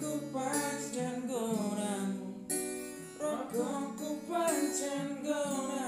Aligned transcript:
kupancen 0.00 1.16
gonamu 1.28 2.26
rokok 3.20 3.84
kupancen 3.98 5.06
gonamu 5.26 5.87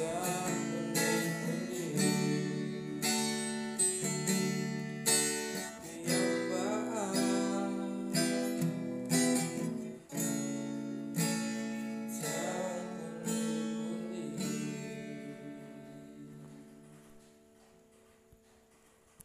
sun. 0.00 1.09